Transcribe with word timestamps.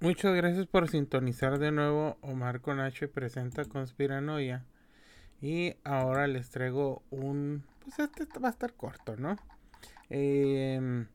Muchas 0.00 0.32
gracias 0.36 0.68
por 0.68 0.88
sintonizar 0.88 1.58
de 1.58 1.72
nuevo. 1.72 2.18
Omar 2.20 2.60
con 2.60 2.78
H 2.78 3.08
presenta 3.08 3.64
Conspiranoia. 3.64 4.64
Y 5.42 5.74
ahora 5.82 6.28
les 6.28 6.50
traigo 6.50 7.02
un. 7.10 7.64
Pues 7.82 7.98
este 7.98 8.38
va 8.38 8.46
a 8.46 8.52
estar 8.52 8.74
corto, 8.74 9.16
¿no? 9.16 9.36
Em, 10.08 11.08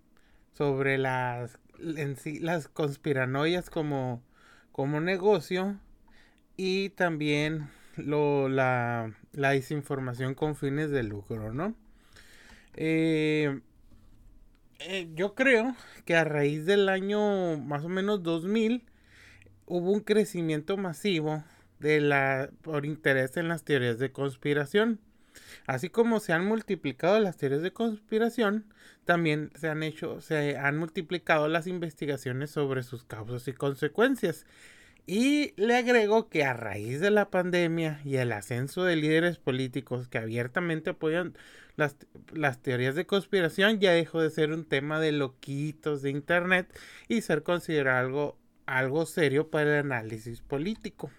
sobre 0.51 0.97
las. 0.97 1.59
En 1.79 2.17
sí, 2.17 2.39
las 2.39 2.67
conspiranoias 2.67 3.69
como, 3.69 4.21
como 4.73 4.99
negocio. 4.99 5.79
Y 6.57 6.89
también 6.89 7.69
lo, 7.95 8.49
la, 8.49 9.13
la 9.31 9.51
desinformación 9.51 10.35
con 10.35 10.57
fines 10.57 10.89
de 10.89 11.03
lucro, 11.03 11.53
¿no? 11.53 11.73
Eh, 12.75 13.61
eh, 14.79 15.09
yo 15.15 15.35
creo 15.35 15.75
que 16.05 16.15
a 16.15 16.23
raíz 16.23 16.65
del 16.65 16.89
año 16.89 17.57
más 17.57 17.83
o 17.83 17.89
menos 17.89 18.23
2000 18.23 18.83
hubo 19.65 19.91
un 19.91 20.01
crecimiento 20.01 20.77
masivo 20.77 21.43
de 21.79 22.01
la 22.01 22.49
por 22.61 22.85
interés 22.85 23.37
en 23.37 23.47
las 23.47 23.63
teorías 23.63 23.99
de 23.99 24.11
conspiración. 24.11 24.99
Así 25.65 25.89
como 25.89 26.19
se 26.19 26.33
han 26.33 26.45
multiplicado 26.45 27.19
las 27.19 27.37
teorías 27.37 27.61
de 27.61 27.73
conspiración, 27.73 28.65
también 29.05 29.51
se 29.55 29.67
han 29.69 29.83
hecho, 29.83 30.21
se 30.21 30.57
han 30.57 30.77
multiplicado 30.77 31.47
las 31.47 31.67
investigaciones 31.67 32.51
sobre 32.51 32.83
sus 32.83 33.03
causas 33.03 33.47
y 33.47 33.53
consecuencias. 33.53 34.45
Y 35.05 35.53
le 35.57 35.75
agrego 35.75 36.29
que 36.29 36.45
a 36.45 36.53
raíz 36.53 37.01
de 37.01 37.11
la 37.11 37.29
pandemia 37.29 37.99
y 38.05 38.15
el 38.17 38.31
ascenso 38.31 38.85
de 38.85 38.95
líderes 38.95 39.37
políticos 39.37 40.07
que 40.07 40.17
abiertamente 40.17 40.91
apoyan 40.91 41.37
las, 41.75 41.97
las, 42.31 42.61
teorías 42.61 42.95
de 42.95 43.05
conspiración, 43.05 43.79
ya 43.79 43.91
dejó 43.91 44.21
de 44.21 44.29
ser 44.29 44.51
un 44.51 44.63
tema 44.63 44.99
de 44.99 45.11
loquitos 45.11 46.01
de 46.01 46.11
internet 46.11 46.67
y 47.09 47.21
ser 47.21 47.43
considerado 47.43 47.99
algo, 47.99 48.37
algo 48.65 49.05
serio 49.05 49.49
para 49.49 49.79
el 49.79 49.85
análisis 49.85 50.41
político. 50.41 51.11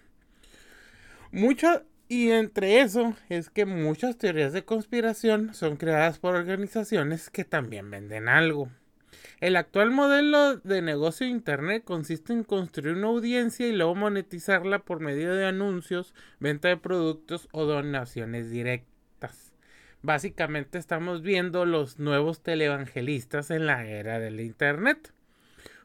Mucho, 1.31 1.83
y 2.07 2.31
entre 2.31 2.81
eso 2.81 3.15
es 3.29 3.49
que 3.49 3.65
muchas 3.65 4.17
teorías 4.17 4.53
de 4.53 4.65
conspiración 4.65 5.53
son 5.53 5.75
creadas 5.75 6.17
por 6.17 6.35
organizaciones 6.35 7.29
que 7.29 7.43
también 7.43 7.91
venden 7.91 8.29
algo. 8.29 8.71
El 9.41 9.57
actual 9.57 9.91
modelo 9.91 10.57
de 10.57 10.81
negocio 10.81 11.25
de 11.25 11.31
Internet 11.31 11.83
consiste 11.83 12.31
en 12.31 12.43
construir 12.43 12.95
una 12.95 13.07
audiencia 13.07 13.67
y 13.67 13.73
luego 13.73 13.95
monetizarla 13.95 14.79
por 14.79 15.01
medio 15.01 15.35
de 15.35 15.45
anuncios, 15.45 16.13
venta 16.39 16.69
de 16.69 16.77
productos 16.77 17.49
o 17.51 17.65
donaciones 17.65 18.49
directas. 18.49 19.53
Básicamente 20.01 20.77
estamos 20.77 21.21
viendo 21.21 21.65
los 21.65 21.99
nuevos 21.99 22.41
televangelistas 22.41 23.51
en 23.51 23.65
la 23.65 23.85
era 23.85 24.19
del 24.19 24.39
Internet. 24.39 25.13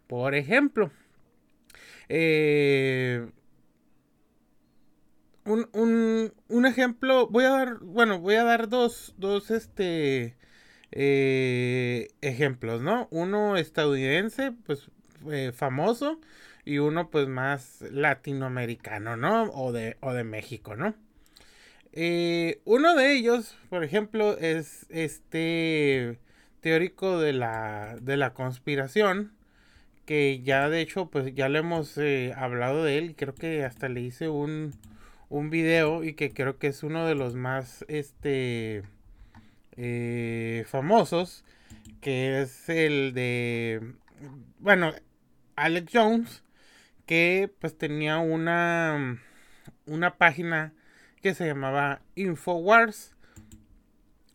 Por 0.06 0.34
ejemplo, 0.34 0.92
eh, 2.08 3.30
un, 5.44 6.32
un, 6.48 6.66
ejemplo, 6.66 7.28
voy 7.28 7.44
a 7.44 7.50
dar, 7.50 7.78
bueno, 7.80 8.20
voy 8.20 8.34
a 8.34 8.44
dar 8.44 8.68
dos, 8.68 9.14
dos, 9.16 9.50
este, 9.50 10.36
eh, 10.92 12.08
ejemplos, 12.20 12.82
¿no? 12.82 13.08
Uno 13.10 13.56
estadounidense, 13.56 14.52
pues 14.66 14.90
eh, 15.30 15.52
famoso, 15.54 16.20
y 16.64 16.78
uno 16.78 17.10
pues 17.10 17.28
más 17.28 17.82
latinoamericano, 17.90 19.16
¿no? 19.16 19.44
O 19.52 19.72
de, 19.72 19.96
o 20.00 20.12
de 20.12 20.24
México, 20.24 20.76
¿no? 20.76 20.94
Eh, 21.92 22.60
uno 22.64 22.94
de 22.94 23.12
ellos, 23.14 23.56
por 23.68 23.84
ejemplo, 23.84 24.38
es 24.38 24.86
este 24.90 26.18
teórico 26.60 27.18
de 27.20 27.32
la, 27.32 27.96
de 28.00 28.16
la 28.16 28.34
conspiración, 28.34 29.32
que 30.06 30.40
ya 30.42 30.68
de 30.68 30.80
hecho 30.80 31.10
pues 31.10 31.34
ya 31.34 31.48
le 31.48 31.60
hemos 31.60 31.98
hablado 32.36 32.84
de 32.84 32.98
él 32.98 33.10
y 33.10 33.14
creo 33.14 33.34
que 33.34 33.64
hasta 33.64 33.88
le 33.88 34.00
hice 34.00 34.28
un, 34.28 34.72
un 35.28 35.50
video 35.50 36.04
y 36.04 36.14
que 36.14 36.32
creo 36.32 36.58
que 36.58 36.68
es 36.68 36.82
uno 36.82 37.06
de 37.06 37.14
los 37.14 37.36
más 37.36 37.84
este 37.88 38.82
eh, 39.82 40.64
famosos, 40.66 41.42
que 42.02 42.42
es 42.42 42.68
el 42.68 43.14
de, 43.14 43.94
bueno, 44.58 44.92
Alex 45.56 45.90
Jones, 45.90 46.44
que 47.06 47.50
pues 47.60 47.78
tenía 47.78 48.18
una, 48.18 49.22
una 49.86 50.18
página 50.18 50.74
que 51.22 51.34
se 51.34 51.46
llamaba 51.46 52.02
Infowars, 52.14 53.14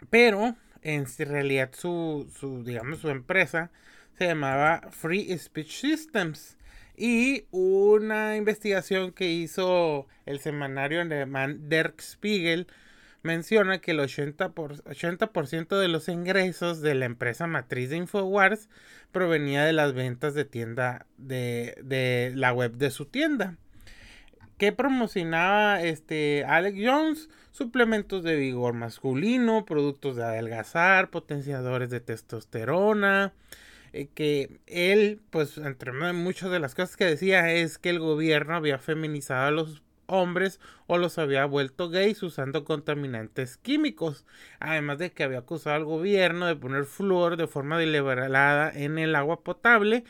pero 0.10 0.56
en 0.82 1.06
realidad 1.20 1.70
su, 1.74 2.28
su, 2.36 2.64
digamos, 2.64 3.00
su 3.00 3.10
empresa 3.10 3.70
se 4.18 4.26
llamaba 4.26 4.90
Free 4.90 5.38
Speech 5.38 5.70
Systems. 5.70 6.58
Y 6.98 7.46
una 7.52 8.36
investigación 8.36 9.12
que 9.12 9.30
hizo 9.30 10.08
el 10.26 10.40
semanario 10.40 11.02
alemán 11.02 11.70
Der 11.70 11.94
Spiegel 12.00 12.68
menciona 13.26 13.80
que 13.80 13.92
el 13.92 14.00
80%, 14.00 14.54
por, 14.54 14.74
80 14.86 15.76
de 15.78 15.88
los 15.88 16.08
ingresos 16.08 16.82
de 16.82 16.94
la 16.94 17.06
empresa 17.06 17.48
matriz 17.48 17.90
de 17.90 17.98
Infowars 17.98 18.70
provenía 19.12 19.66
de 19.66 19.74
las 19.74 19.94
ventas 19.94 20.36
de 20.36 20.46
tienda 20.46 21.08
de, 21.18 21.76
de 21.84 22.32
la 22.36 22.54
web 22.54 22.74
de 22.74 22.92
su 22.92 23.06
tienda. 23.06 23.58
Que 24.58 24.72
promocionaba 24.72 25.82
este 25.82 26.46
Alex 26.46 26.78
Jones? 26.82 27.30
Suplementos 27.52 28.24
de 28.24 28.36
vigor 28.36 28.74
masculino, 28.74 29.66
productos 29.66 30.16
de 30.16 30.24
adelgazar, 30.24 31.10
potenciadores 31.10 31.90
de 31.90 32.02
testosterona. 32.02 33.34
Eh, 33.92 34.10
que 34.14 34.60
él, 34.68 35.22
pues, 35.32 35.58
entre 35.58 35.94
muchas 36.14 36.52
de 36.52 36.60
las 36.60 36.76
cosas 36.76 36.96
que 36.96 37.06
decía 37.06 37.52
es 37.54 37.78
que 37.78 37.90
el 37.90 38.00
gobierno 38.00 38.56
había 38.56 38.78
feminizado 38.78 39.48
a 39.48 39.52
los 39.52 39.82
hombres 40.08 40.60
o 40.88 40.98
los 40.98 41.18
había 41.18 41.46
vuelto 41.46 41.90
gays 41.90 42.22
usando 42.24 42.64
contaminantes 42.64 43.58
químicos. 43.58 44.26
Además 44.60 45.00
de 45.00 45.12
que 45.12 45.24
había 45.24 45.40
acusado 45.40 45.76
al 45.76 45.86
gobierno 45.86 46.46
de 46.46 46.56
poner 46.56 46.86
flúor 46.86 47.38
de 47.38 47.48
forma 47.48 47.78
deliberada 47.78 48.72
en 48.74 48.98
el 48.98 49.16
agua 49.16 49.44
potable 49.44 50.04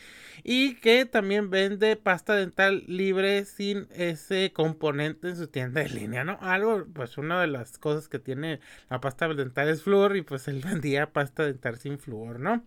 y 0.44 0.76
que 0.76 1.06
también 1.06 1.50
vende 1.50 1.96
pasta 1.96 2.36
dental 2.36 2.84
libre 2.88 3.46
sin 3.46 3.88
ese 3.92 4.52
componente 4.54 5.30
en 5.30 5.38
su 5.38 5.48
tienda 5.48 5.82
de 5.82 5.90
línea, 5.90 6.24
¿no? 6.24 6.38
Algo, 6.42 6.86
pues 6.94 7.18
una 7.18 7.42
de 7.42 7.48
las 7.48 7.78
cosas 7.78 8.08
que 8.08 8.20
tiene 8.20 8.60
la 8.90 9.02
pasta 9.02 9.28
dental 9.34 9.70
es 9.70 9.84
flúor 9.84 10.18
y 10.18 10.22
pues 10.22 10.48
él 10.48 10.62
vendía 10.66 11.12
pasta 11.12 11.44
dental 11.44 11.78
sin 11.78 12.00
flúor, 12.00 12.40
¿no? 12.40 12.64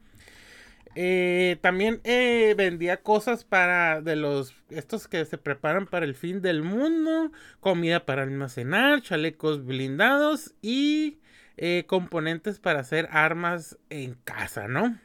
Eh, 0.94 1.58
también 1.60 2.00
eh, 2.04 2.54
vendía 2.56 3.02
cosas 3.02 3.44
para 3.44 4.00
de 4.00 4.16
los 4.16 4.54
estos 4.70 5.06
que 5.06 5.24
se 5.24 5.38
preparan 5.38 5.86
para 5.86 6.04
el 6.04 6.14
fin 6.14 6.42
del 6.42 6.62
mundo, 6.62 7.30
comida 7.60 8.04
para 8.04 8.22
almacenar, 8.22 9.02
chalecos 9.02 9.64
blindados 9.64 10.54
y 10.62 11.18
eh, 11.56 11.84
componentes 11.86 12.58
para 12.58 12.80
hacer 12.80 13.08
armas 13.12 13.78
en 13.90 14.14
casa, 14.24 14.68
¿no? 14.68 14.98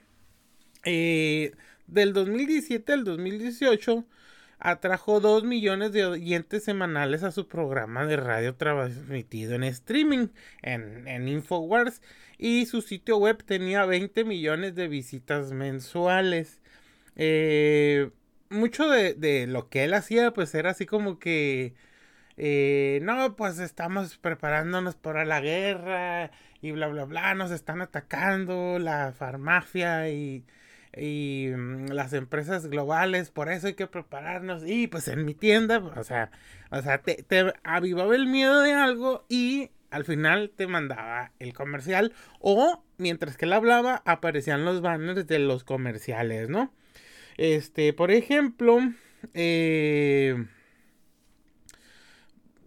del 0.86 2.12
2017 2.12 2.92
al 2.92 3.06
2018 3.06 4.06
atrajo 4.64 5.20
2 5.20 5.44
millones 5.44 5.92
de 5.92 6.06
oyentes 6.06 6.64
semanales 6.64 7.24
a 7.24 7.32
su 7.32 7.48
programa 7.50 8.06
de 8.06 8.16
radio 8.16 8.56
transmitido 8.56 9.56
en 9.56 9.66
streaming 9.66 10.30
en, 10.62 11.06
en 11.08 11.28
Infowars 11.28 12.02
y 12.38 12.66
su 12.66 12.82
sitio 12.82 13.18
web 13.18 13.44
tenía 13.44 13.86
20 13.86 14.24
millones 14.24 14.74
de 14.74 14.88
visitas 14.88 15.52
mensuales. 15.52 16.62
Eh, 17.18 18.10
mucho 18.50 18.90
de, 18.90 19.48
lo 19.48 19.70
que 19.70 19.84
él 19.84 19.94
hacía 19.94 20.32
pues 20.32 20.56
era 20.56 20.72
así 20.72 20.86
como 20.86 21.20
que... 21.20 21.76
Eh, 22.38 23.00
no, 23.04 23.36
pues 23.36 23.60
estamos 23.60 24.18
preparándonos 24.18 24.96
para 24.96 25.24
la 25.26 25.40
guerra 25.42 26.32
y 26.62 26.72
bla, 26.72 26.88
bla, 26.88 27.06
bla, 27.06 27.36
nos 27.36 27.52
están 27.52 27.82
atacando 27.82 28.80
la 28.80 29.14
farmacia 29.14 30.10
y 30.10 30.46
y 30.98 31.50
mm, 31.56 31.88
las 31.88 32.14
empresas 32.14 32.68
globales, 32.68 33.32
por 33.32 33.50
eso 33.50 33.68
hay 33.68 33.74
que 33.74 33.88
prepararnos. 33.88 34.64
Y 34.66 34.88
pues 34.88 35.08
en 35.08 35.26
mi 35.26 35.34
tienda, 35.34 35.80
o 35.80 36.04
sea, 36.04 36.32
o 36.72 36.82
sea, 36.82 37.00
te, 37.00 37.26
avivaba 37.64 38.16
el 38.16 38.28
miedo 38.28 38.62
de 38.62 38.74
algo 38.74 39.26
y 39.30 39.72
al 39.92 40.06
final 40.06 40.52
te 40.56 40.68
mandaba 40.68 41.32
el 41.40 41.54
comercial 41.54 42.14
o 42.40 42.84
mientras 42.98 43.38
que 43.38 43.46
él 43.46 43.54
hablaba 43.54 44.02
aparecían 44.06 44.66
los 44.66 44.82
banners 44.82 45.28
de 45.28 45.40
los 45.40 45.64
comerciales, 45.64 46.50
¿no? 46.50 46.74
Este, 47.38 47.94
por 47.94 48.12
ejemplo, 48.12 48.80
eh, 49.34 50.46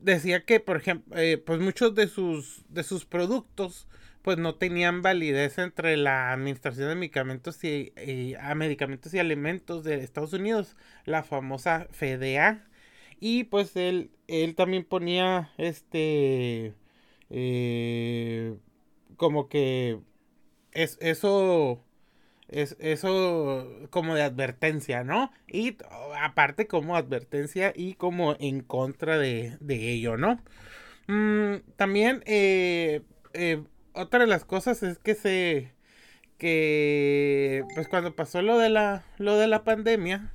decía 0.01 0.45
que, 0.45 0.61
por 0.61 0.77
ejemplo, 0.77 1.17
eh, 1.19 1.39
pues 1.39 1.61
muchos 1.61 1.95
de 1.95 2.09
sus, 2.09 2.65
de 2.69 2.83
sus 2.83 3.05
productos 3.05 3.89
pues 4.23 4.39
no 4.39 4.57
tenían 4.57 5.03
validez 5.03 5.59
entre 5.59 5.97
la 5.97 6.33
Administración 6.33 6.89
de 6.89 6.97
Medicamentos 6.97 7.63
y, 7.63 7.93
a 8.41 8.57
Medicamentos 8.57 9.15
y 9.15 9.21
Alimentos 9.21 9.85
de 9.85 10.03
Estados 10.03 10.33
Unidos, 10.33 10.77
la 11.05 11.23
famosa 11.23 11.87
FDA. 11.93 12.67
Y 13.21 13.45
pues 13.45 13.77
él, 13.77 14.11
él 14.27 14.57
también 14.57 14.85
ponía 14.85 15.53
este 15.59 16.75
eh, 17.31 18.57
como 19.17 19.49
que 19.49 20.01
es, 20.73 20.99
eso 21.01 21.86
Es, 22.49 22.77
eso 22.79 23.69
como 23.91 24.15
de 24.15 24.23
advertencia, 24.23 25.05
¿no? 25.05 25.33
Y 25.49 25.77
aparte 26.21 26.67
como 26.67 26.97
advertencia 26.97 27.73
y 27.75 27.95
como 27.95 28.37
en 28.39 28.61
contra 28.61 29.19
de, 29.19 29.59
ello, 29.69 30.17
¿no? 30.17 30.41
Mm, 31.09 31.57
también, 31.77 32.23
eh, 32.27 33.03
eh, 33.35 33.63
otra 33.93 34.21
de 34.21 34.27
las 34.27 34.45
cosas 34.45 34.83
es 34.83 34.99
que 34.99 35.15
se, 35.15 35.73
que, 36.39 37.65
pues 37.75 37.89
cuando 37.89 38.15
pasó 38.15 38.43
lo 38.43 38.59
de 38.59 38.69
la, 38.71 39.05
lo 39.19 39.37
de 39.39 39.47
la 39.49 39.65
pandemia, 39.65 40.33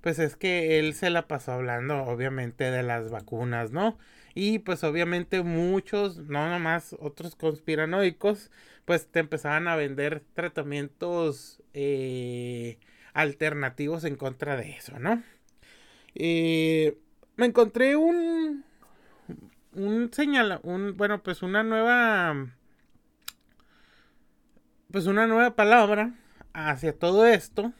pues 0.00 0.18
es 0.18 0.36
que 0.36 0.78
él 0.78 0.94
se 0.94 1.10
la 1.10 1.26
pasó 1.28 1.52
hablando, 1.52 2.04
obviamente, 2.04 2.70
de 2.70 2.82
las 2.82 3.10
vacunas, 3.10 3.70
¿no? 3.72 3.96
Y 4.34 4.58
pues 4.58 4.82
obviamente 4.82 5.42
muchos, 5.42 6.18
no 6.18 6.48
nomás 6.48 6.96
otros 6.98 7.36
conspiranoicos, 7.36 8.50
pues 8.84 9.06
te 9.06 9.20
empezaban 9.20 9.68
a 9.68 9.76
vender 9.76 10.22
tratamientos 10.34 11.62
eh, 11.72 12.78
alternativos 13.12 14.04
en 14.04 14.16
contra 14.16 14.56
de 14.56 14.72
eso, 14.72 14.98
¿no? 14.98 15.22
Eh, 16.16 16.98
me 17.36 17.46
encontré 17.46 17.96
un, 17.96 18.64
un 19.72 20.12
señal, 20.12 20.60
un, 20.62 20.96
bueno, 20.96 21.22
pues 21.22 21.42
una 21.42 21.62
nueva, 21.62 22.48
pues 24.90 25.06
una 25.06 25.26
nueva 25.26 25.54
palabra 25.54 26.14
hacia 26.52 26.96
todo 26.96 27.26
esto 27.26 27.72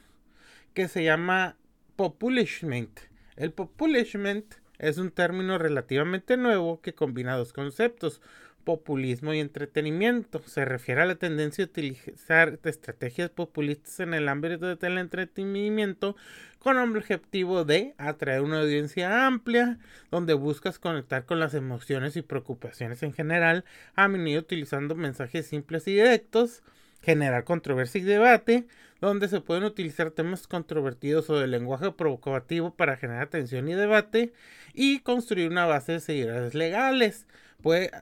que 0.73 0.89
se 0.89 1.05
llama 1.05 1.57
populishment. 1.97 3.01
El 3.37 3.53
populishment 3.53 4.55
es 4.79 4.99
un 4.99 5.11
término 5.11 5.59
relativamente 5.59 6.37
nuevo 6.37 6.81
que 6.81 6.95
combina 6.95 7.37
dos 7.37 7.53
conceptos, 7.53 8.21
populismo 8.65 9.35
y 9.35 9.41
entretenimiento. 9.41 10.43
Se 10.47 10.65
refiere 10.65 11.03
a 11.03 11.07
la 11.07 11.15
tendencia 11.15 11.65
a 11.65 11.69
utilizar 11.69 12.59
estrategias 12.65 13.31
populistas 13.31 14.01
en 14.01 14.15
el 14.15 14.29
ámbito 14.29 14.75
del 14.75 14.99
entretenimiento 14.99 16.17
con 16.59 16.79
el 16.79 16.97
objetivo 16.97 17.65
de 17.65 17.95
atraer 17.99 18.41
una 18.41 18.61
audiencia 18.61 19.27
amplia, 19.27 19.79
donde 20.11 20.33
buscas 20.33 20.79
conectar 20.79 21.27
con 21.27 21.39
las 21.39 21.55
emociones 21.55 22.17
y 22.17 22.23
preocupaciones 22.23 23.03
en 23.03 23.13
general, 23.13 23.65
a 23.95 24.09
menudo 24.09 24.41
utilizando 24.41 24.95
mensajes 24.95 25.47
simples 25.47 25.87
y 25.87 25.93
directos, 25.93 26.63
generar 27.05 27.45
controversia 27.45 28.01
y 28.01 28.05
debate, 28.05 28.67
donde 29.01 29.29
se 29.29 29.41
pueden 29.41 29.65
utilizar 29.65 30.11
temas 30.11 30.47
controvertidos 30.47 31.29
o 31.31 31.39
de 31.39 31.47
lenguaje 31.47 31.93
provocativo 31.93 32.75
para 32.75 32.97
generar 32.97 33.25
atención 33.25 33.69
y 33.69 33.75
debate, 33.75 34.33
y 34.73 35.01
construir 35.01 35.51
una 35.51 35.67
base 35.67 35.93
de 35.93 36.01
seguidores 36.01 36.55
legales 36.55 37.27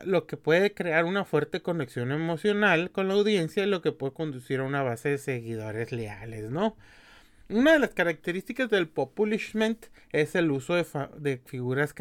lo 0.05 0.27
que 0.27 0.37
puede 0.37 0.75
crear 0.75 1.05
una 1.05 1.25
fuerte 1.25 1.63
conexión 1.63 2.11
emocional 2.11 2.91
con 2.91 3.09
la 3.09 3.15
audiencia 3.15 3.63
y 3.63 3.67
lo 3.67 3.81
que 3.81 3.93
puede 3.93 4.13
conducir 4.13 4.61
a 4.61 4.65
una 4.65 4.83
base 4.83 5.11
de 5.11 5.19
seguidores 5.19 5.93
leales, 5.93 6.51
¿no? 6.51 6.77
Una 7.49 7.75
de 7.75 7.79
las 7.79 7.91
características 7.91 8.71
del 8.71 8.89
populishment 8.89 9.87
es 10.11 10.35
el 10.35 10.51
uso 10.51 10.75
de, 10.75 11.37
figuras 11.45 11.95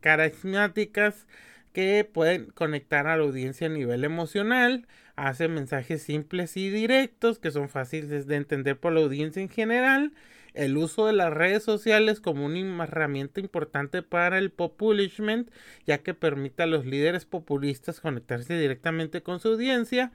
carismáticas 0.00 1.26
que 1.72 2.08
pueden 2.10 2.46
conectar 2.46 3.06
a 3.06 3.16
la 3.16 3.24
audiencia 3.24 3.66
a 3.66 3.70
nivel 3.70 4.04
emocional, 4.04 4.86
hace 5.22 5.46
mensajes 5.46 6.02
simples 6.02 6.56
y 6.56 6.68
directos 6.68 7.38
que 7.38 7.52
son 7.52 7.68
fáciles 7.68 8.26
de 8.26 8.34
entender 8.34 8.76
por 8.76 8.92
la 8.92 9.00
audiencia 9.00 9.40
en 9.40 9.48
general 9.48 10.12
el 10.52 10.76
uso 10.76 11.06
de 11.06 11.12
las 11.12 11.32
redes 11.32 11.62
sociales 11.62 12.20
como 12.20 12.44
una 12.44 12.84
herramienta 12.84 13.40
importante 13.40 14.02
para 14.02 14.38
el 14.38 14.50
populishment, 14.50 15.48
ya 15.86 15.98
que 15.98 16.12
permite 16.12 16.64
a 16.64 16.66
los 16.66 16.84
líderes 16.84 17.24
populistas 17.24 18.00
conectarse 18.00 18.58
directamente 18.58 19.22
con 19.22 19.38
su 19.38 19.48
audiencia 19.48 20.10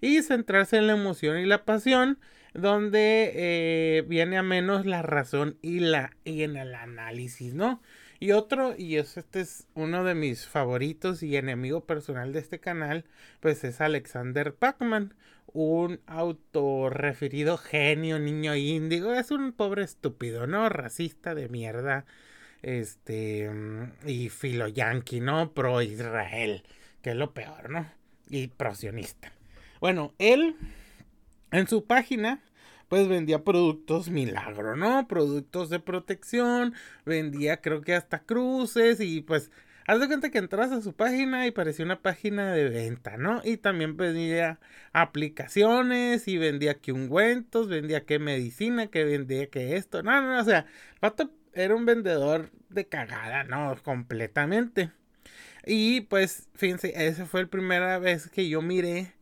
y 0.00 0.22
centrarse 0.22 0.76
en 0.76 0.88
la 0.88 0.94
emoción 0.94 1.38
y 1.38 1.46
la 1.46 1.64
pasión, 1.64 2.18
donde 2.52 3.32
eh, 3.34 4.04
viene 4.08 4.38
a 4.38 4.42
menos 4.42 4.86
la 4.86 5.02
razón 5.02 5.56
y, 5.62 5.78
la, 5.78 6.10
y 6.24 6.42
en 6.42 6.56
el 6.56 6.74
análisis, 6.74 7.54
¿no? 7.54 7.80
Y 8.20 8.32
otro, 8.32 8.74
y 8.76 8.96
este 8.96 9.40
es 9.40 9.68
uno 9.74 10.02
de 10.02 10.14
mis 10.14 10.46
favoritos 10.46 11.22
y 11.22 11.36
enemigo 11.36 11.84
personal 11.84 12.32
de 12.32 12.40
este 12.40 12.58
canal, 12.58 13.04
pues 13.40 13.62
es 13.62 13.80
Alexander 13.80 14.54
Pacman, 14.54 15.14
un 15.52 16.00
autorreferido 16.06 17.56
genio, 17.56 18.18
niño 18.18 18.54
índigo. 18.54 19.14
Es 19.14 19.30
un 19.30 19.52
pobre 19.52 19.84
estúpido, 19.84 20.46
¿no? 20.46 20.68
Racista 20.68 21.34
de 21.34 21.48
mierda. 21.48 22.04
Este. 22.62 23.50
Y 24.04 24.28
filo 24.28 24.68
yanqui, 24.68 25.20
¿no? 25.20 25.52
Pro 25.54 25.80
Israel. 25.80 26.64
Que 27.02 27.10
es 27.10 27.16
lo 27.16 27.32
peor, 27.32 27.70
¿no? 27.70 27.90
Y 28.28 28.48
prosionista. 28.48 29.32
Bueno, 29.80 30.12
él 30.18 30.56
en 31.50 31.66
su 31.66 31.86
página 31.86 32.42
pues 32.88 33.08
vendía 33.08 33.44
productos 33.44 34.10
milagro, 34.10 34.76
¿no? 34.76 35.06
Productos 35.08 35.70
de 35.70 35.80
protección, 35.80 36.74
vendía 37.04 37.60
creo 37.60 37.82
que 37.82 37.94
hasta 37.94 38.20
cruces 38.20 39.00
y 39.00 39.20
pues 39.22 39.50
Haz 39.88 40.00
de 40.00 40.06
cuenta 40.06 40.28
que 40.28 40.36
entras 40.36 40.70
a 40.70 40.82
su 40.82 40.92
página 40.92 41.46
y 41.46 41.50
parecía 41.50 41.82
una 41.82 42.02
página 42.02 42.52
de 42.52 42.68
venta, 42.68 43.16
¿no? 43.16 43.40
Y 43.42 43.56
también 43.56 43.96
vendía 43.96 44.60
aplicaciones 44.92 46.28
y 46.28 46.36
vendía 46.36 46.74
que 46.74 46.92
ungüentos, 46.92 47.68
vendía 47.68 48.04
que 48.04 48.18
medicina, 48.18 48.88
que 48.88 49.04
vendía 49.04 49.48
que 49.48 49.76
esto. 49.76 50.02
No, 50.02 50.20
no, 50.20 50.34
no, 50.34 50.40
o 50.42 50.44
sea, 50.44 50.66
Pato 51.00 51.30
era 51.54 51.74
un 51.74 51.86
vendedor 51.86 52.50
de 52.68 52.86
cagada, 52.86 53.44
¿no? 53.44 53.74
Completamente. 53.82 54.92
Y 55.64 56.02
pues, 56.02 56.50
fíjense, 56.54 56.92
esa 57.06 57.24
fue 57.24 57.42
la 57.44 57.48
primera 57.48 57.98
vez 57.98 58.28
que 58.28 58.46
yo 58.46 58.60
miré, 58.60 59.14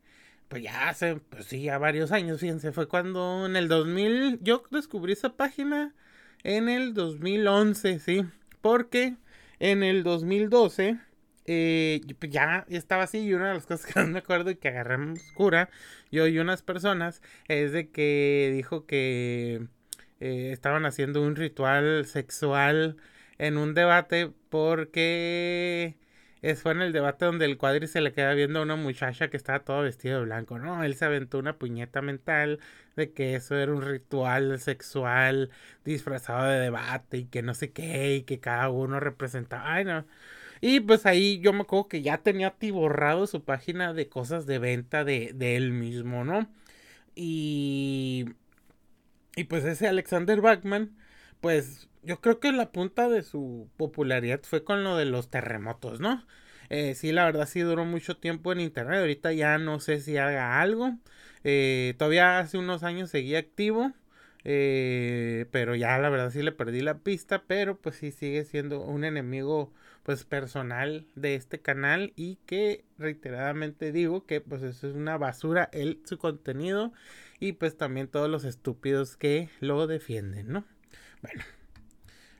pues 0.49 0.63
ya 0.63 0.89
hace, 0.89 1.17
pues 1.17 1.47
sí, 1.47 1.63
ya 1.63 1.79
varios 1.79 2.13
años, 2.13 2.41
fíjense, 2.41 2.73
fue 2.73 2.89
cuando 2.89 3.47
en 3.47 3.57
el 3.57 3.69
2000, 3.69 4.41
yo 4.43 4.63
descubrí 4.71 5.13
esa 5.13 5.37
página 5.37 5.95
en 6.45 6.69
el 6.69 6.95
2011, 6.95 7.99
¿sí? 7.99 8.25
Porque 8.61 9.17
en 9.59 9.83
el 9.83 10.03
2012, 10.05 10.99
eh, 11.47 12.01
pues 12.19 12.33
ya 12.33 12.65
estaba 12.69 13.05
así 13.05 13.19
y 13.19 13.35
una 13.35 13.49
de 13.49 13.55
las 13.55 13.67
cosas 13.67 13.93
que 13.93 14.01
no 14.01 14.07
me 14.09 14.19
acuerdo 14.21 14.51
y 14.51 14.57
que 14.57 14.69
agarramos 14.69 15.21
cura, 15.35 15.71
yo 16.11 16.27
y 16.27 16.39
unas 16.39 16.63
personas, 16.63 17.23
es 17.49 17.73
de 17.73 17.91
que 17.91 18.51
dijo 18.55 18.87
que 18.87 19.67
eh, 20.21 20.51
estaban 20.53 20.87
haciendo 20.87 21.23
un 21.23 21.37
ritual 21.37 22.07
sexual 22.07 22.97
en 23.39 23.59
un 23.59 23.75
debate 23.75 24.33
porque 24.49 25.97
es, 26.43 26.63
fue 26.63 26.73
en 26.73 26.83
el 26.83 26.93
debate 26.93 27.25
donde 27.25 27.45
el 27.47 27.59
cuadri 27.59 27.87
se 27.87 28.01
le 28.01 28.13
queda 28.13 28.35
viendo 28.35 28.61
a 28.61 28.63
una 28.63 28.77
muchacha 28.77 29.29
que 29.31 29.37
estaba 29.37 29.61
todo 29.65 29.83
vestido 29.83 30.19
de 30.21 30.25
blanco, 30.27 30.59
¿no? 30.59 30.85
Él 30.85 30.95
se 30.95 31.05
aventó 31.05 31.39
una 31.39 31.59
puñeta 31.59 32.03
mental 32.03 32.61
de 32.97 33.13
que 33.13 33.35
eso 33.35 33.57
era 33.57 33.73
un 33.73 33.83
ritual 33.83 34.59
sexual 34.61 35.51
disfrazado 35.85 36.47
de 36.47 36.61
debate 36.61 37.19
y 37.19 37.25
que 37.27 37.43
no 37.43 37.55
sé 37.55 37.73
qué, 37.73 38.17
y 38.17 38.23
que 38.23 38.41
cada 38.41 38.69
uno 38.71 39.01
representaba. 39.01 39.75
Ay, 39.75 39.85
no. 39.85 40.07
Y 40.61 40.81
pues 40.81 41.07
ahí 41.07 41.41
yo 41.41 41.53
me 41.53 41.63
acuerdo 41.63 41.89
que 41.89 42.03
ya 42.03 42.19
tenía 42.19 42.53
tiborrado 42.53 43.27
su 43.27 43.45
página 43.45 43.93
de 43.95 44.09
cosas 44.09 44.47
de 44.47 44.59
venta 44.59 45.05
de, 45.05 45.33
de 45.35 45.57
él 45.57 45.73
mismo, 45.73 46.25
¿no? 46.25 46.49
Y. 47.15 48.27
Y 49.37 49.45
pues 49.45 49.65
ese 49.65 49.87
Alexander 49.89 50.41
Bachman, 50.41 50.97
pues 51.41 51.89
yo 52.07 52.21
creo 52.21 52.41
que 52.41 52.53
la 52.53 52.73
punta 52.73 53.09
de 53.09 53.23
su 53.23 53.69
popularidad 53.77 54.41
fue 54.45 54.65
con 54.65 54.85
lo 54.85 54.97
de 54.97 55.05
los 55.07 55.29
terremotos, 55.31 56.01
¿no? 56.01 56.25
Eh, 56.71 56.95
sí, 56.95 57.13
la 57.13 57.25
verdad 57.25 57.47
sí 57.49 57.61
duró 57.61 57.85
mucho 57.85 58.17
tiempo 58.17 58.53
en 58.53 58.61
internet. 58.61 59.01
Ahorita 59.01 59.33
ya 59.33 59.59
no 59.59 59.81
sé 59.81 60.01
si 60.01 60.17
haga 60.17 60.61
algo. 60.61 60.97
Eh, 61.45 61.95
todavía 61.99 62.39
hace 62.39 62.59
unos 62.59 62.83
años 62.83 63.11
seguía 63.11 63.39
activo. 63.39 63.93
Eh, 64.45 65.47
pero 65.51 65.75
ya 65.75 65.99
la 65.99 66.09
verdad 66.09 66.31
sí 66.31 66.43
le 66.43 66.53
perdí 66.53 66.81
la 66.81 66.99
pista. 66.99 67.45
Pero 67.47 67.79
pues 67.79 67.97
sí 67.97 68.11
sigue 68.13 68.45
siendo 68.45 68.81
un 68.83 69.05
enemigo 69.05 69.73
pues 70.03 70.25
personal 70.25 71.07
de 71.15 71.35
este 71.37 71.61
canal. 71.61 72.13
Y 72.17 72.37
que 72.47 72.85
reiteradamente 72.99 73.93
digo 73.93 74.27
que 74.27 74.41
pues 74.41 74.63
eso 74.63 74.89
es 74.89 74.95
una 74.95 75.19
basura 75.19 75.69
el 75.73 76.01
su 76.05 76.19
contenido. 76.19 76.93
Y 77.41 77.53
pues 77.53 77.77
también 77.77 78.09
todos 78.09 78.31
los 78.31 78.45
estúpidos 78.45 79.17
que 79.17 79.51
lo 79.61 79.87
defienden, 79.87 80.49
¿no? 80.49 80.65
Bueno. 81.23 81.45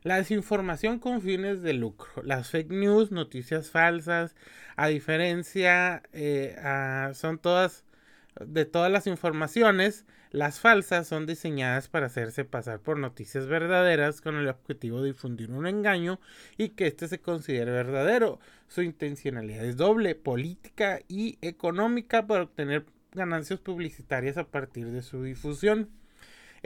La 0.07 0.19
desinformación 0.19 1.01
con 1.01 1.21
fines 1.21 1.63
de 1.63 1.73
lucro, 1.73 2.23
las 2.23 2.49
fake 2.51 2.71
news, 2.71 3.11
noticias 3.11 3.73
falsas, 3.73 4.37
a 4.77 4.87
diferencia, 4.87 6.05
eh, 6.13 6.55
son 7.13 7.41
todas, 7.41 7.85
de 8.39 8.67
todas 8.67 8.93
las 8.93 9.09
informaciones, 9.09 10.05
las 10.31 10.61
falsas 10.61 11.09
son 11.09 11.27
diseñadas 11.27 11.89
para 11.89 12.07
hacerse 12.07 12.45
pasar 12.45 12.79
por 12.79 13.01
noticias 13.01 13.49
verdaderas 13.49 14.21
con 14.21 14.37
el 14.37 14.47
objetivo 14.47 15.01
de 15.01 15.09
difundir 15.09 15.51
un 15.51 15.67
engaño 15.67 16.21
y 16.57 16.69
que 16.69 16.87
éste 16.87 17.09
se 17.09 17.19
considere 17.19 17.73
verdadero. 17.73 18.39
Su 18.69 18.83
intencionalidad 18.83 19.65
es 19.65 19.77
doble, 19.77 20.15
política 20.15 21.01
y 21.09 21.37
económica 21.43 22.29
para 22.29 22.45
obtener 22.45 22.87
ganancias 23.11 23.59
publicitarias 23.59 24.37
a 24.37 24.45
partir 24.45 24.93
de 24.93 25.03
su 25.03 25.25
difusión 25.25 25.91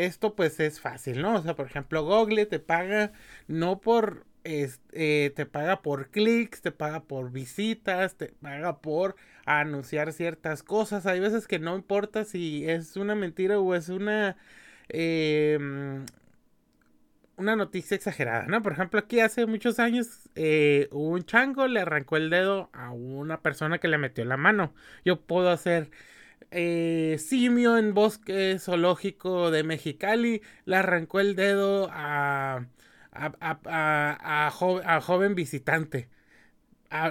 esto 0.04 0.34
pues 0.34 0.60
es 0.60 0.80
fácil, 0.80 1.22
¿no? 1.22 1.36
O 1.36 1.42
sea, 1.42 1.54
por 1.56 1.66
ejemplo, 1.66 2.04
Google 2.04 2.46
te 2.46 2.58
paga 2.58 3.12
no 3.48 3.80
por 3.80 4.26
eh, 4.44 5.32
te 5.36 5.46
paga 5.46 5.82
por 5.82 6.10
clics, 6.10 6.62
te 6.62 6.72
paga 6.72 7.04
por 7.04 7.30
visitas, 7.32 8.16
te 8.16 8.28
paga 8.28 8.80
por 8.80 9.16
anunciar 9.46 10.12
ciertas 10.12 10.62
cosas. 10.62 11.06
Hay 11.06 11.20
veces 11.20 11.46
que 11.46 11.58
no 11.58 11.76
importa 11.76 12.24
si 12.24 12.68
es 12.68 12.96
una 12.96 13.14
mentira 13.14 13.58
o 13.60 13.74
es 13.74 13.88
una 13.88 14.36
em, 14.88 16.04
una 17.36 17.56
noticia 17.56 17.94
exagerada, 17.96 18.46
¿no? 18.46 18.62
Por 18.62 18.72
ejemplo, 18.72 19.00
aquí 19.00 19.20
hace 19.20 19.46
muchos 19.46 19.78
años 19.78 20.28
eh, 20.34 20.88
un 20.92 21.24
chango 21.24 21.66
le 21.68 21.80
arrancó 21.80 22.16
el 22.16 22.30
dedo 22.30 22.70
a 22.72 22.90
una 22.92 23.40
persona 23.40 23.78
que 23.78 23.88
le 23.88 23.98
metió 23.98 24.24
la 24.24 24.36
mano. 24.36 24.74
Yo 25.04 25.20
puedo 25.20 25.50
hacer 25.50 25.90
eh, 26.50 27.16
simio 27.18 27.78
en 27.78 27.94
bosque 27.94 28.58
zoológico 28.58 29.50
de 29.50 29.62
Mexicali, 29.62 30.42
le 30.64 30.76
arrancó 30.76 31.20
el 31.20 31.36
dedo 31.36 31.88
a, 31.92 32.66
a, 33.12 35.00
joven 35.02 35.34
visitante. 35.34 36.08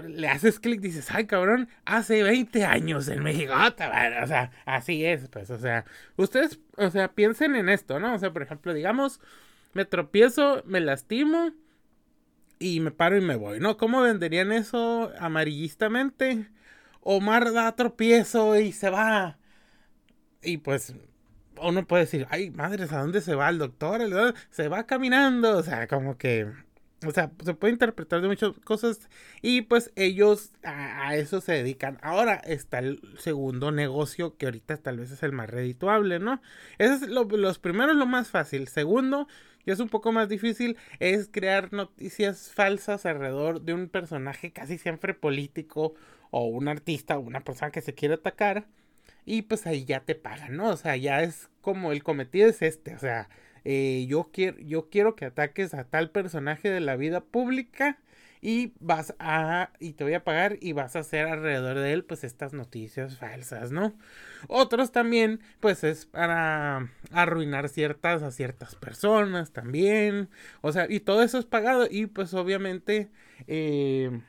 le 0.07 0.27
haces 0.27 0.59
clic, 0.59 0.81
dices, 0.81 1.09
ay 1.11 1.25
cabrón, 1.25 1.69
hace 1.85 2.23
20 2.23 2.65
años 2.65 3.07
en 3.07 3.23
México. 3.23 3.53
o 3.53 4.27
sea, 4.27 4.51
así 4.65 5.05
es, 5.05 5.29
pues, 5.29 5.49
o 5.49 5.57
sea, 5.57 5.85
ustedes, 6.17 6.59
o 6.77 6.89
sea, 6.89 7.13
piensen 7.13 7.55
en 7.55 7.69
esto, 7.69 7.99
¿no? 7.99 8.13
O 8.13 8.19
sea, 8.19 8.33
por 8.33 8.41
ejemplo, 8.41 8.73
digamos, 8.73 9.21
me 9.73 9.85
tropiezo, 9.85 10.63
me 10.65 10.81
lastimo 10.81 11.53
y 12.59 12.81
me 12.81 12.91
paro 12.91 13.17
y 13.17 13.21
me 13.21 13.35
voy, 13.35 13.59
¿no? 13.59 13.77
¿Cómo 13.77 14.01
venderían 14.01 14.51
eso 14.51 15.13
amarillistamente? 15.19 16.49
Omar 17.01 17.51
da 17.53 17.75
tropiezo 17.75 18.57
y 18.59 18.71
se 18.71 18.89
va. 18.89 19.37
Y 20.41 20.57
pues 20.57 20.93
uno 21.61 21.85
puede 21.85 22.03
decir, 22.05 22.27
ay, 22.29 22.51
madres, 22.51 22.91
¿a 22.93 22.99
dónde 22.99 23.21
se 23.21 23.35
va 23.35 23.49
el 23.49 23.57
doctor? 23.57 24.01
Se 24.51 24.67
va 24.67 24.85
caminando, 24.85 25.57
o 25.57 25.63
sea, 25.63 25.87
como 25.87 26.17
que 26.17 26.47
o 27.05 27.11
sea, 27.11 27.31
se 27.45 27.53
puede 27.53 27.73
interpretar 27.73 28.21
de 28.21 28.27
muchas 28.27 28.51
cosas 28.59 29.09
y 29.41 29.61
pues 29.61 29.91
ellos 29.95 30.51
a, 30.63 31.15
eso 31.15 31.39
se 31.39 31.53
dedican. 31.53 31.97
Ahora 32.01 32.35
está 32.35 32.79
el 32.79 33.01
segundo 33.17 33.71
negocio 33.71 34.35
que 34.35 34.47
ahorita 34.47 34.77
tal 34.77 34.97
vez 34.97 35.11
es 35.11 35.23
el 35.23 35.31
más 35.31 35.49
redituable, 35.49 36.19
¿no? 36.19 36.41
Ese 36.77 36.95
es 36.95 37.07
lo, 37.07 37.23
los 37.23 37.57
primeros 37.59 37.95
lo 37.95 38.05
más 38.05 38.29
fácil. 38.29 38.67
Segundo, 38.67 39.27
y 39.65 39.71
es 39.71 39.79
un 39.79 39.87
poco 39.87 40.11
más 40.11 40.27
difícil, 40.27 40.77
es 40.99 41.29
crear 41.31 41.71
noticias 41.71 42.51
falsas 42.53 43.05
alrededor 43.05 43.61
de 43.61 43.73
un 43.73 43.87
personaje 43.87 44.51
casi 44.51 44.77
siempre 44.77 45.13
político 45.13 45.93
o 46.31 46.45
un 46.45 46.67
artista 46.67 47.17
o 47.17 47.21
una 47.21 47.41
persona 47.41 47.71
que 47.71 47.81
se 47.81 47.93
quiere 47.95 48.15
atacar. 48.15 48.67
Y 49.25 49.43
pues 49.43 49.67
ahí 49.67 49.85
ya 49.85 50.01
te 50.01 50.15
pagan, 50.15 50.57
¿no? 50.57 50.69
O 50.69 50.77
sea, 50.77 50.95
ya 50.97 51.21
es 51.23 51.49
como 51.61 51.91
el 51.91 52.03
cometido 52.03 52.49
es 52.49 52.61
este, 52.61 52.95
o 52.95 52.99
sea 52.99 53.29
eh, 53.65 54.05
yo, 54.07 54.29
quiero, 54.31 54.57
yo 54.59 54.89
quiero 54.89 55.15
que 55.15 55.25
ataques 55.25 55.73
a 55.73 55.83
tal 55.83 56.11
personaje 56.11 56.69
de 56.69 56.79
la 56.79 56.95
vida 56.95 57.21
pública 57.21 57.99
y 58.41 58.73
vas 58.79 59.15
a 59.19 59.71
y 59.79 59.93
te 59.93 60.05
voy 60.05 60.13
a 60.13 60.23
pagar 60.23 60.57
y 60.61 60.71
vas 60.71 60.95
a 60.95 60.99
hacer 60.99 61.27
alrededor 61.27 61.77
de 61.77 61.91
él 61.91 62.05
pues 62.05 62.23
estas 62.23 62.53
noticias 62.53 63.17
falsas, 63.17 63.71
¿no? 63.71 63.93
Otros 64.47 64.93
también 64.93 65.41
pues 65.59 65.83
es 65.83 66.05
para 66.05 66.89
arruinar 67.11 67.67
ciertas 67.67 68.23
a 68.23 68.31
ciertas 68.31 68.75
personas 68.75 69.51
también, 69.51 70.29
o 70.61 70.71
sea, 70.71 70.87
y 70.89 71.01
todo 71.01 71.21
eso 71.21 71.37
es 71.37 71.45
pagado 71.45 71.87
y 71.89 72.05
pues 72.05 72.33
obviamente 72.33 73.09
eh, 73.47 74.21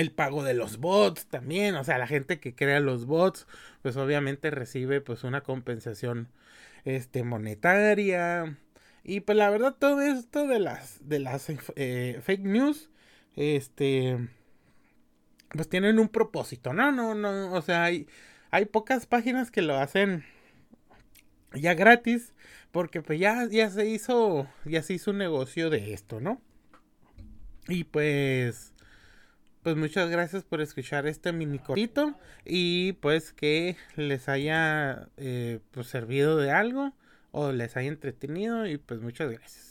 el 0.00 0.12
pago 0.12 0.42
de 0.42 0.54
los 0.54 0.78
bots 0.78 1.26
también, 1.26 1.74
o 1.76 1.84
sea, 1.84 1.98
la 1.98 2.06
gente 2.06 2.40
que 2.40 2.54
crea 2.54 2.80
los 2.80 3.04
bots 3.06 3.46
pues 3.82 3.96
obviamente 3.96 4.50
recibe 4.50 5.00
pues 5.00 5.24
una 5.24 5.42
compensación 5.42 6.28
este, 6.84 7.22
monetaria. 7.22 8.58
Y 9.04 9.20
pues 9.20 9.36
la 9.36 9.50
verdad, 9.50 9.76
todo 9.78 10.00
esto 10.00 10.46
de 10.46 10.58
las, 10.58 11.06
de 11.08 11.18
las 11.18 11.46
eh, 11.76 12.20
fake 12.22 12.44
news, 12.44 12.90
este, 13.36 14.28
pues 15.50 15.68
tienen 15.68 15.98
un 15.98 16.08
propósito, 16.08 16.72
¿no? 16.72 16.92
No, 16.92 17.14
no, 17.14 17.52
o 17.52 17.62
sea, 17.62 17.84
hay, 17.84 18.06
hay 18.50 18.66
pocas 18.66 19.06
páginas 19.06 19.50
que 19.50 19.62
lo 19.62 19.76
hacen 19.76 20.24
ya 21.54 21.74
gratis, 21.74 22.34
porque 22.72 23.02
pues 23.02 23.18
ya, 23.18 23.46
ya 23.50 23.70
se 23.70 23.86
hizo, 23.86 24.46
ya 24.64 24.82
se 24.82 24.94
hizo 24.94 25.10
un 25.10 25.18
negocio 25.18 25.70
de 25.70 25.92
esto, 25.92 26.20
¿no? 26.20 26.40
Y 27.68 27.84
pues, 27.84 28.74
pues 29.62 29.76
muchas 29.76 30.10
gracias 30.10 30.44
por 30.44 30.60
escuchar 30.60 31.06
este 31.06 31.32
mini 31.32 31.58
cortito 31.58 32.14
y 32.44 32.94
pues 32.94 33.32
que 33.32 33.76
les 33.96 34.28
haya 34.28 35.08
eh, 35.16 35.60
pues 35.70 35.88
servido 35.88 36.36
de 36.36 36.50
algo 36.50 36.92
o 37.32 37.52
les 37.52 37.76
haya 37.76 37.88
entretenido 37.88 38.66
y 38.66 38.78
pues 38.78 39.00
muchas 39.00 39.30
gracias. 39.30 39.69